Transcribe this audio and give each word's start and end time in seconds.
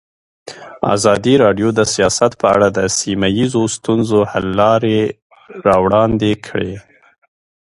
ازادي 0.95 1.33
راډیو 1.43 1.69
د 1.79 1.81
سیاست 1.93 2.31
په 2.41 2.47
اړه 2.55 2.67
د 2.77 2.79
سیمه 2.99 3.27
ییزو 3.37 3.63
ستونزو 3.75 4.19
حل 4.31 4.45
لارې 4.61 4.99
راوړاندې 5.65 6.31
کړې. 6.45 6.73